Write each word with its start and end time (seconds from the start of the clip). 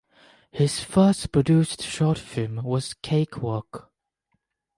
His 0.49 0.79
first 0.83 1.31
produced 1.31 1.83
short 1.83 2.17
film 2.17 2.63
was 2.63 2.95
Cakewalk. 3.03 3.91